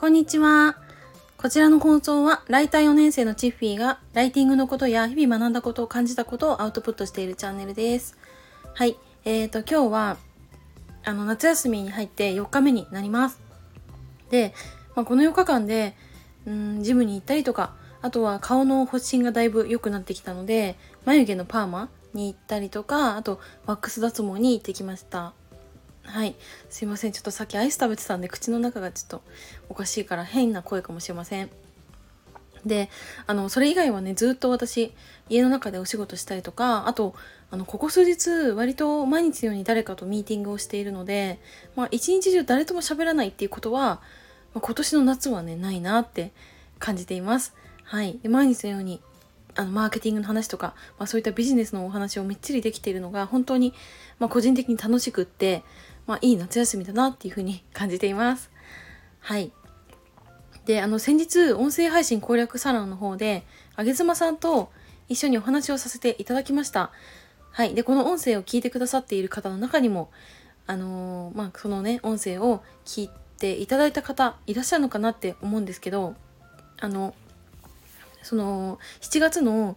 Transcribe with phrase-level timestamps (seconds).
[0.00, 0.78] こんにちは。
[1.36, 8.16] こちらの放送は、ライター4年生のチッフィーが、ライティングのことや日々学んだことを感じたことをアウトプットしているチャンネルです。
[8.72, 8.96] はい。
[9.26, 10.16] えーと、今日は、
[11.04, 13.42] あの、夏休みに入って4日目になります。
[14.30, 14.54] で、
[14.96, 15.94] まあ、この4日間で、
[16.46, 25.34] うん、ジムに行ったりとか、あとは顔の発疹がだいぶ良くなってきたので、眉毛のパーマに行ったりとか、あと、ワックス脱毛に行ってきました。
[26.04, 26.34] はい。
[26.68, 27.12] すいません。
[27.12, 29.22] ちょっとさっきアイス食べてたんで口の中がちょっと
[29.68, 31.50] おかしいから変な声かもしれません。
[32.66, 32.90] で
[33.26, 34.92] あのそれ以外はねずっと私
[35.28, 37.14] 家の中でお仕事したりとかあと
[37.50, 41.38] あのここ数日割と毎日のように誰かとミーティングをしているので
[41.74, 44.02] まあ一日中誰とも喋らないっていうことは、
[44.52, 46.32] まあ、今年の夏はねないなって
[46.78, 47.54] 感じています。
[47.84, 48.18] はい。
[48.22, 49.00] で毎日のように
[49.56, 53.74] あのマーケティングの話とか、まあ、そういったビジネスのお話をみっちりできているのが本当に、
[54.18, 55.62] まあ、個人的に楽しくって
[56.10, 58.50] まあ、いい夏休みだなっていうふうに感じています。
[59.20, 59.52] はい。
[60.64, 64.72] で、あの、先日、音声配信攻略サロンの方で、あげずまさんと
[65.08, 66.90] 一緒にお話をさせていただきました。
[67.52, 67.76] はい。
[67.76, 70.10] で、この音声を聞いてくださっている方の中にも、
[70.66, 76.16] あのー、まあ、そのね、音声を聞いていただいた方いらっしゃるのかなって思うんですけど、
[76.80, 77.14] あの、
[78.24, 79.76] その、7月の、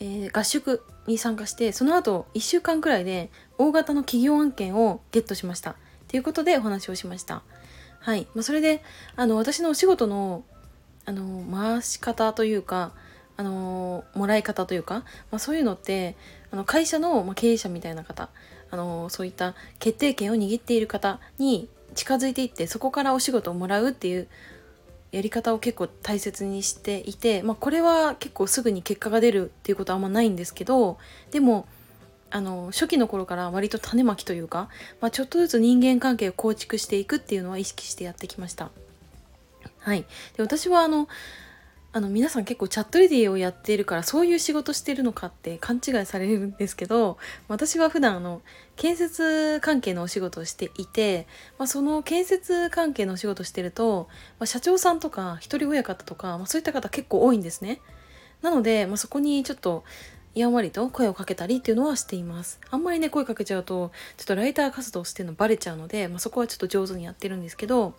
[0.00, 5.76] えー、合宿に参加してその後1週間くらいで大型の企業案件をゲットしました。
[6.08, 7.42] ということでお話をしました。
[8.00, 8.82] はい、まあ、それで
[9.16, 10.44] あの私のお仕事の
[11.04, 12.92] あの回し方というか
[13.38, 16.16] あのもらい方というか、まあ、そういうのって
[16.50, 18.28] あの会社の、まあ、経営者みたいな方
[18.70, 24.28] あのそういった決定権を握っている方に近づいていってそこからお仕事をもらうっていう
[25.10, 30.98] やり方を結構大切にしていて、まあ、これは結構すぐに結果が出るっていうことはあんまないんですけど
[31.30, 31.66] でも
[32.30, 34.68] あの初期の頃から割と種まきというか、
[35.00, 38.70] まあ、ちょっとずつ人間関係を構築していくっていうのは意識してやってきました。
[39.78, 40.04] はい、
[40.36, 41.08] で私はあの
[41.90, 47.16] あの皆さん結構チャットレディをやっているからそういう仕事してるのかって勘違いされるんですけど
[47.48, 48.42] 私は普段あの
[48.76, 51.26] 建設関係のお仕事をしていて、
[51.58, 57.80] まあ、その建設関係のお仕事してると、まあ、社長さんとか一人親方とか、まあ、そういった方結構多いんですね。
[58.42, 59.82] なので、まあ、そこにちょっと
[60.34, 62.60] やんわりと声をかけたりっていうのはしています。
[62.70, 67.94] あんまりね声かけちゃうとちょっとライター活動してるのバレちゃうので、まあ、そこはちょっと上手にやってるんですけど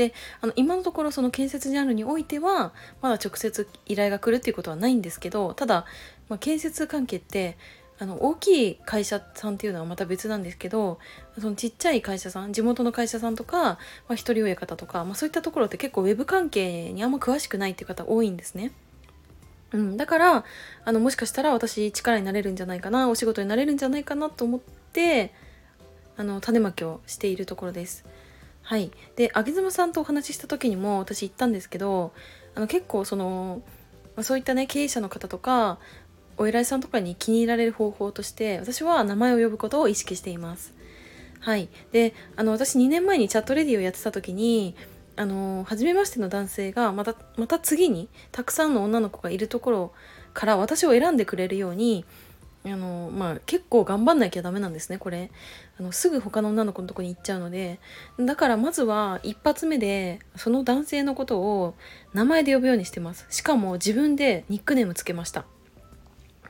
[0.00, 2.72] であの今のところその建設ジャンルにおいては
[3.02, 5.84] まだ直接依頼が来るっていうことはないんですけどただ、
[6.30, 7.58] まあ、建設関係って
[7.98, 10.98] あの大きい会社さんっていうのはまた別なんですけど
[11.38, 13.78] そのちっちゃい会社さん地元の会社さんとか、ま
[14.08, 18.72] あ、一人親方とか、まあ、そういったところって結構ウェブ関係にあんま詳しくないっていう方多いんですね。
[19.72, 20.44] うん、だから
[20.86, 24.60] あのもしかしたら私力になれるんじゃないかなお仕事になれるんじゃないかなと思っ
[24.92, 25.32] て
[26.16, 28.04] あの種まきをしているところです。
[28.70, 32.12] はい、であげずまさんとお話しした時にも私言ったんですけど
[32.54, 33.62] あの結構その、
[34.14, 35.80] ま、そういったね経営者の方とか
[36.36, 40.72] お偉いさんとかに気に入られる方法として私は名前を呼ぶことを意識しています。
[41.40, 44.76] はい、であの私2年前にチャットレディをやってた時に
[45.16, 49.92] あの初めましての男性がまたまた次にたくさんの女の子がいるところ
[50.32, 52.04] から私を選んでくれるように
[52.64, 55.30] あのまあ結構頑張んなきゃダメなんですねこれ。
[55.78, 57.80] あのすぐ他の女の子のとこに行っちゃうので。
[58.18, 61.74] だからまずは一発目でその男性のことを
[62.12, 63.26] 名前で呼ぶようにしてます。
[63.30, 65.46] しかも自分でニックネームつけました。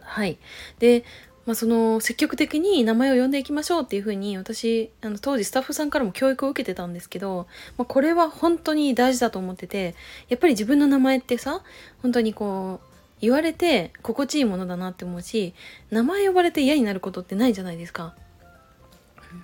[0.00, 0.38] はい。
[0.78, 1.04] で
[1.48, 7.46] まあ、その積極的に名前を呼んでいきましょうっていうふうに私あの当時スタッフさんからも教育を受けてたんですけど、
[7.78, 9.94] まあ、これは本当に大事だと思ってて
[10.28, 11.62] やっぱり自分の名前ってさ
[12.02, 12.87] 本当にこう
[13.20, 15.54] 言われて心地いいものだなって思うし
[15.90, 18.14] 名前呼ばれて嫌になることってないじゃないですか。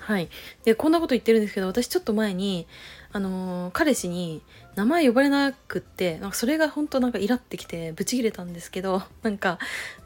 [0.01, 0.29] はい。
[0.65, 2.67] で、こんなこと言ってるんですけど、私ちょっと前に、
[3.12, 4.43] あのー、彼氏に
[4.75, 9.59] 名前呼ばれなくって、なんかそれが本当なんかイラってきて、ブチ切れたんですけど、 なんか、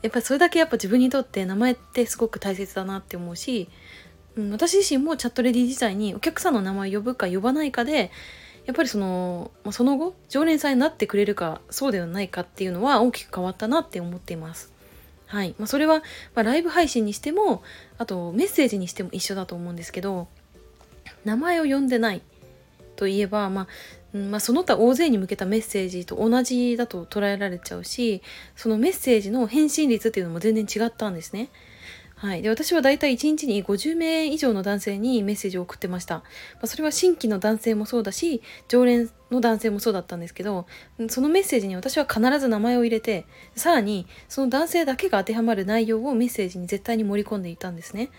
[0.03, 3.69] やっぱりそれだけやっぱ自分にとって名前ってすごく大切だなって思うし、
[4.37, 8.11] うん、私自身もチャットレディ自体にお客さんの名前呼ぶか呼ばないかで、
[8.69, 14.70] やっぱりその、まあ、その後常連さんになってくれるかそうではないかっていうのは大きく変わったなって思っています。
[15.25, 16.03] はいまあ、それは、
[16.35, 17.62] ま、ライブ配信にしても
[17.97, 20.29] あとメッセージにしても一緒だと思うんですけど
[21.25, 22.20] 名前を呼んでない
[22.97, 23.69] といえば、ま
[24.15, 28.23] あまあ、その他大勢に向けたメッセージと同じだと捉えられちゃうし
[28.55, 31.49] そのメッセージの返信率っていうのも全然違ったんですね。
[32.19, 36.25] はい、で私はだいたい1日に50名以上の男性にメッセージを送ってました、ま
[36.62, 40.67] あ、それは新規の男性もそうだし常連の男性もそうだったんですけど
[41.09, 43.25] そのメッセージに私は必ず名前を入れて
[43.55, 48.11] さらにその男性だけが当てはまる内容をメッセージに絶対に盛り込んでいたんですね、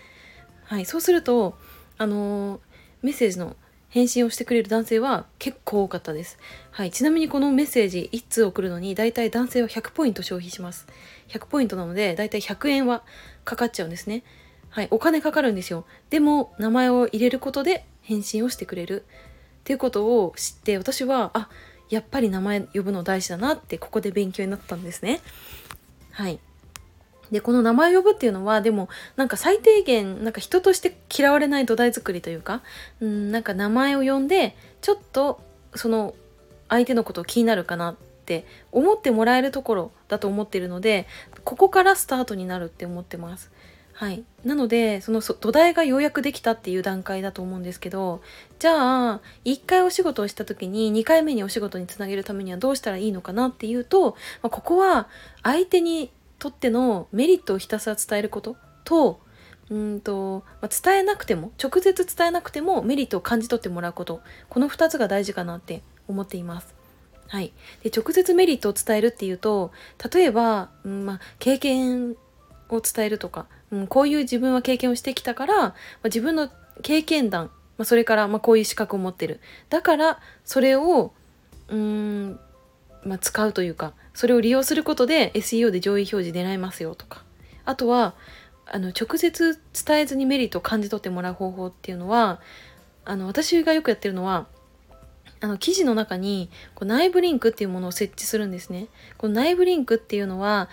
[0.64, 1.58] はい、そうすると
[1.98, 2.60] あの
[3.02, 3.54] メッセージの
[3.90, 6.38] 返信をしてくれる男性は結構多かったです。
[6.70, 6.92] はい。
[6.92, 10.86] ちなみにこのメッセージ1通送るのに、だいたい男性は100ポイント消費します。
[11.28, 13.02] 100ポイントなので、だいたい100円は
[13.44, 14.22] かかっちゃうんですね。
[14.68, 14.88] はい。
[14.92, 15.84] お金かかるんですよ。
[16.08, 19.04] でも、名前を入れることで返信をしてくれる。
[19.60, 21.48] っていうことを知って、私は、あ、
[21.88, 25.20] やっぱり名前呼ぶの大事だなって、ここで勉強になったんですね。
[26.12, 26.38] はい。
[27.30, 32.62] で、この名前を呼ぶっていうのは、でも、なんか最低限、なんか人として嫌われない土台作りというか、
[33.00, 35.40] うん、なんか名前を呼んで、ちょっと、
[35.74, 36.14] その、
[36.68, 41.06] 相手のことを気になるかなって思ってもらえるところだと思ってるので、
[41.44, 43.50] ここからスタートになるって思ってます。
[44.00, 44.24] はい。
[44.44, 48.22] なので、その土台がようやくできたっていう段階だと思うんですけど、
[48.58, 54.12] じゃあ、1回お仕事をした時に2回目にお仕事につなげるためにはどうしたらいいのかなっていうと、
[54.42, 55.08] まあ、ここは
[55.42, 58.56] 相手にとってのメリットをひたすら伝えること？
[58.82, 59.20] と
[59.70, 64.20] うんと、まあ、伝えなくても直接伝えなくてもメリットを感じ取ってもらうこと。
[64.48, 66.74] この2つが大事かなって思っています。
[67.28, 67.52] はい、
[67.84, 69.70] で直接メリットを伝えるっていうと
[70.12, 72.16] 例えば、うんまあ、経験
[72.68, 75.74] を伝えるとか、うん、こういう自分は経験をしてきたから、まあ、
[76.06, 76.50] 自分の
[76.82, 77.44] 経験談、
[77.78, 79.38] まあ、それからまこういう資格を持ってる。
[79.68, 81.12] だからそれを
[81.68, 82.40] うん
[83.04, 87.22] まあ、使うというかそれを利用することで SEO で上位表示狙いますよとか
[87.64, 88.14] あとは
[88.66, 92.40] あの直接伝えずにメリットを感じ取ってもらう方法っていうのは
[93.04, 94.46] あの私がよくやってるのは
[95.40, 98.88] あの記事の中にこう内部リンクっていうものを設置するんですね。
[99.16, 100.68] この内部リンクっていうのは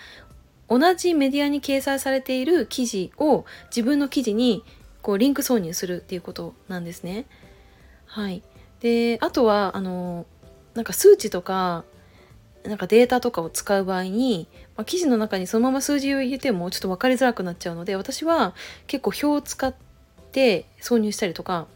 [0.68, 4.62] 同じメディアに掲載されている記事を自分の記事に
[5.00, 7.24] こうリンク挿入するっていうことなんですね。
[8.06, 8.42] はい。
[8.80, 10.26] で、あとはあの
[10.74, 11.84] なんか数値とか
[12.68, 18.54] なんかデータとかを使う場合に、まあ、記事の中にそのまま数字を入れてもちょっと分かりづらくなっちゃうので私は
[18.86, 19.74] 結構表を使っ
[20.32, 21.66] て挿入したりとか、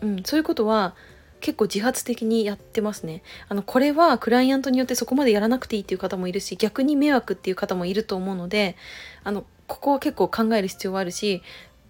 [0.00, 0.94] うん、そういうことは
[1.40, 3.22] 結構自発的にやってますね。
[3.48, 8.76] あのこれはクライアントによってそこまでやらなくていいっていう方もいるし逆に迷惑っていう方もいると思うので
[9.24, 11.42] あのここは結構考える必要はあるし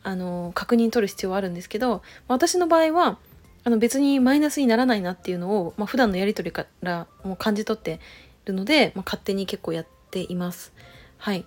[0.03, 3.19] あの確認取る必要はあるんですけど私の場合は
[3.65, 8.01] あの別にマイナスにならないなっていうのを、まあ、普段のやり取りからも感じ取って
[8.45, 10.73] るので、まあ、勝手に結構やっています。
[11.19, 11.47] はい。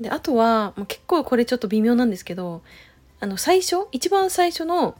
[0.00, 2.62] で、あとは、まあ、結構これちょっと微妙なんですけど、
[3.20, 4.96] あの、最初、一番最初の、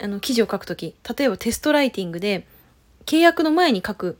[0.00, 2.46] あの、記事を書くとき、例えばテストライティングで、
[3.04, 4.18] 契約の前に書く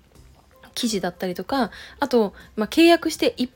[0.75, 3.49] 記事だったりとか、あと、まあ、契約して1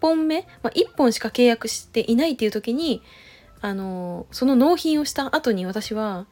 [0.00, 3.02] 本目、まあ、1本しか契約していないっていう時に、
[3.60, 6.26] あの、その納品をした後に私は、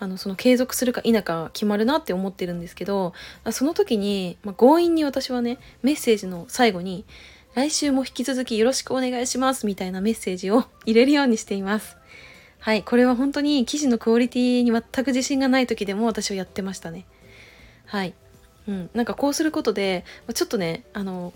[0.00, 3.12] あのその継続するか否か決まるなって思ってるんですけど
[3.52, 7.04] その時に、まあ、強引に私はねメッセージの最後に
[7.54, 11.98] 「来週も引き続きよろしくお願いします」みたいなメッセージを入れるようにしています。
[12.60, 17.06] はい、これは本当に記事のクオリティに全く自信がない時でも私はやってましたね。
[17.86, 18.12] はい。
[18.68, 20.04] うん、なんかこうすることで、
[20.34, 21.32] ちょっとね、あの、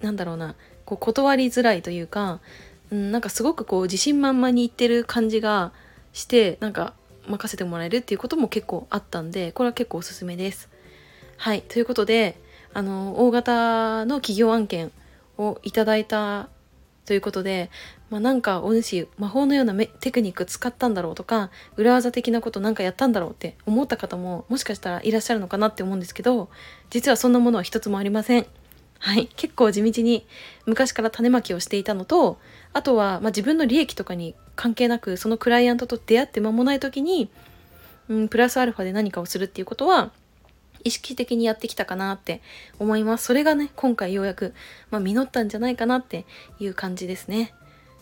[0.00, 0.54] なんだろうな、
[0.86, 2.40] こう断りづらいというか、
[2.90, 5.72] うん、なんかすごくこう自信満々に言ってる感じが
[6.14, 6.94] して、なんか
[7.28, 10.68] 任せてもらえるっていうことも結構あったんでこれは結構おすすめです。
[11.36, 12.40] はいということで
[12.74, 14.90] あの大型の企業案件
[15.38, 16.48] をいただいた
[17.06, 17.70] ということで、
[18.10, 26.50] まあ、なんかお主魔法のようなテクニック使ったんだろうとか裏技的なことなんかやったんだろうって思った方ももしかしたらいらっしゃるのかなって思うんですけど
[26.90, 28.46] 実はそんなものは一つもありません。
[29.00, 30.26] はい、結構地道に
[30.66, 32.38] 昔から種まきをしていたのと
[32.72, 37.30] あとは、まあ、自分の利益とかに関係なくそのクライアントと出会って間もない時に、
[38.08, 40.10] うん、プラスアルファで何かをするっていうことは
[40.82, 42.42] 意識的にやってきたかなって
[42.80, 43.26] 思います。
[43.26, 44.54] それがね今回ようやく、
[44.90, 46.26] まあ、実ったんじゃないかなって
[46.58, 47.54] いう感じですね。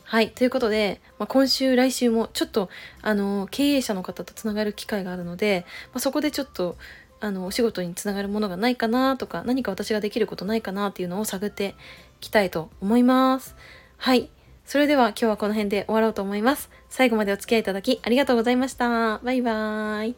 [0.03, 0.31] はい。
[0.31, 2.71] ということで、まあ、今週来週もちょっと
[3.03, 6.77] あの経営者の方とつながる機会があるので、まあ、そこでちょっと
[7.21, 11.75] あのお仕事につながるものがないかなとか何か私ができることないかなっていうのを探って
[12.21, 13.57] いきたいと思います。
[13.99, 14.31] はい。
[14.66, 16.70] それでは今日はこの辺で終わろうと思います。
[16.90, 19.18] 最後までお付き合いいただきありがとうございました。
[19.18, 20.16] バイバーイ。